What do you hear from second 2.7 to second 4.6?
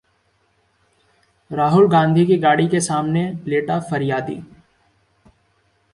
सामने लेटा फरियादी